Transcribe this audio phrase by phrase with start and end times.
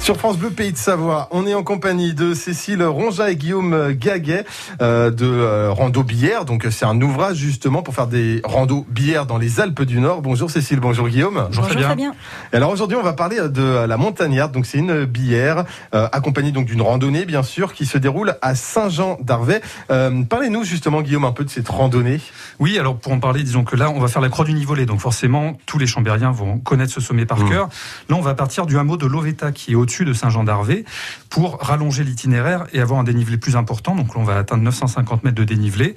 [0.00, 3.92] Sur France Bleu Pays de Savoie, on est en compagnie de Cécile Ronja et Guillaume
[3.92, 4.44] Gaguet
[4.80, 6.46] euh, de euh, Rando Bière.
[6.46, 10.22] Donc c'est un ouvrage justement pour faire des randos bières dans les Alpes du Nord.
[10.22, 11.46] Bonjour Cécile, bonjour Guillaume.
[11.54, 12.14] Bonjour, Fabien.
[12.52, 14.52] Et alors aujourd'hui on va parler de la montagnarde.
[14.52, 18.54] Donc c'est une bière euh, accompagnée donc d'une randonnée bien sûr qui se déroule à
[18.54, 19.60] Saint-Jean d'Arvey.
[19.90, 22.20] Euh, Parlez-nous justement Guillaume un peu de cette randonnée.
[22.58, 24.86] Oui, alors pour en parler, disons que là on va faire la croix du Nivolet.
[24.86, 27.50] Donc forcément tous les chambériens vont connaître ce sommet par Mmh.
[27.50, 27.68] cœur.
[28.08, 30.84] Là on va partir du hameau de Loveta qui est de Saint-Jean d'Arvey
[31.28, 33.94] pour rallonger l'itinéraire et avoir un dénivelé plus important.
[33.94, 35.94] Donc on va atteindre 950 mètres de dénivelé.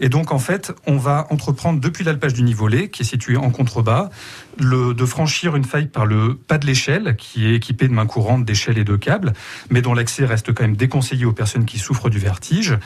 [0.00, 3.50] Et donc en fait on va entreprendre depuis l'alpage du Nivolet qui est situé en
[3.50, 4.10] contrebas
[4.58, 8.44] de franchir une faille par le pas de l'échelle qui est équipé de mains courantes,
[8.44, 9.32] d'échelles et de câbles,
[9.70, 12.76] mais dont l'accès reste quand même déconseillé aux personnes qui souffrent du vertige,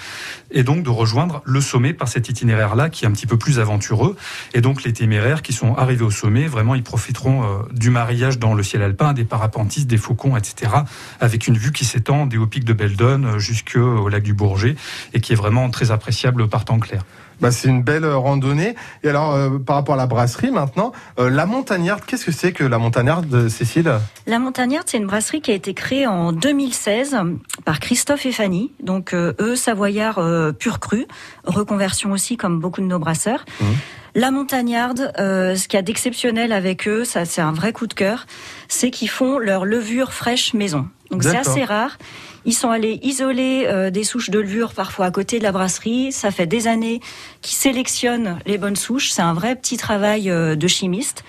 [0.50, 3.58] et donc de rejoindre le sommet par cet itinéraire-là qui est un petit peu plus
[3.58, 4.16] aventureux.
[4.54, 8.38] Et donc les téméraires qui sont arrivés au sommet, vraiment ils profiteront euh, du mariage
[8.38, 10.72] dans le ciel alpin, des parapentistes, des faucons, etc.,
[11.20, 14.76] avec une vue qui s'étend des hauts pics de Beldon jusqu'au lac du Bourget,
[15.14, 17.04] et qui est vraiment très appréciable par temps clair.
[17.40, 18.76] Bah, c'est une belle euh, randonnée.
[19.02, 22.52] Et alors, euh, par rapport à la brasserie maintenant, euh, la montagnarde, qu'est-ce que c'est
[22.52, 23.92] que la montagnarde, euh, Cécile?
[24.28, 27.16] La Montagnarde, c'est une brasserie qui a été créée en 2016
[27.64, 28.70] par Christophe et Fanny.
[28.80, 31.06] Donc, euh, eux, savoyards euh, pur cru,
[31.44, 33.44] reconversion aussi comme beaucoup de nos brasseurs.
[33.60, 33.74] Mhm.
[34.14, 37.86] La Montagnarde, euh, ce qu'il y a d'exceptionnel avec eux, ça c'est un vrai coup
[37.86, 38.26] de cœur,
[38.68, 40.86] c'est qu'ils font leur levure fraîche maison.
[41.10, 41.98] Donc c'est assez rare.
[42.44, 46.10] Ils sont allés isoler euh, des souches de levure parfois à côté de la brasserie.
[46.10, 47.00] Ça fait des années
[47.40, 49.10] qu'ils sélectionnent les bonnes souches.
[49.10, 51.24] C'est un vrai petit travail euh, de chimiste.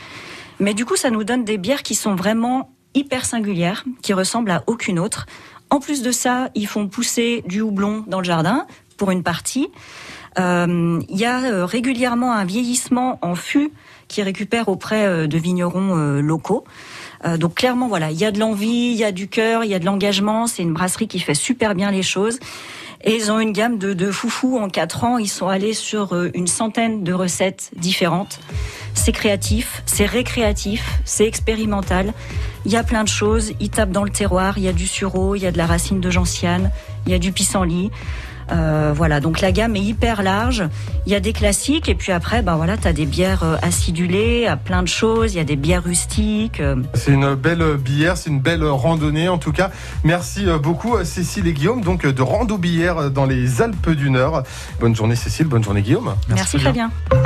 [0.60, 4.52] Mais du coup, ça nous donne des bières qui sont vraiment hyper singulières, qui ressemblent
[4.52, 5.26] à aucune autre.
[5.70, 8.66] En plus de ça, ils font pousser du houblon dans le jardin
[8.98, 9.68] pour une partie.
[10.40, 13.72] Euh, Il y a euh, régulièrement un vieillissement en fût
[14.08, 16.64] qui récupère auprès euh, de vignerons euh, locaux.
[17.26, 19.72] Euh, donc clairement, voilà, il y a de l'envie, il y a du cœur, il
[19.72, 20.48] y a de l'engagement.
[20.48, 22.40] C'est une brasserie qui fait super bien les choses.
[23.06, 25.18] Et ils ont une gamme de, de foufou en quatre ans.
[25.18, 28.40] Ils sont allés sur euh, une centaine de recettes différentes.
[28.94, 32.14] C'est créatif, c'est récréatif, c'est expérimental.
[32.66, 33.52] Il y a plein de choses.
[33.60, 34.58] Ils tapent dans le terroir.
[34.58, 36.72] Il y a du sureau, il y a de la racine de gentiane,
[37.06, 37.92] il y a du pissenlit.
[38.52, 40.64] Euh, voilà, donc la gamme est hyper large.
[41.06, 44.48] Il y a des classiques et puis après, ben voilà, t'as des bières euh, acidulées,
[44.48, 45.34] à plein de choses.
[45.34, 46.60] Il y a des bières rustiques.
[46.60, 49.72] euh, C'est une belle bière, c'est une belle randonnée en tout cas.
[50.04, 54.44] Merci beaucoup Cécile et Guillaume, donc de Rando Bière dans les Alpes du Nord.
[54.80, 56.14] Bonne journée Cécile, bonne journée Guillaume.
[56.28, 56.92] Merci, Fabien.
[57.10, 57.24] Fabien.